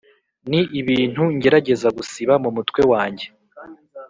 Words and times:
Ni 0.49 0.61
ibintu 0.79 1.23
ngerageza 1.35 1.87
gusiba 1.97 2.33
mu 2.43 2.49
mutwe 2.55 2.81
wanjye 2.91 3.25